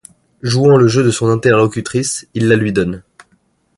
Jouant 0.41 0.77
le 0.77 0.87
jeu 0.87 1.03
de 1.03 1.11
son 1.11 1.27
interlocutrice, 1.29 2.27
il 2.33 2.47
la 2.47 2.55
lui 2.55 2.73
donne. 2.73 3.03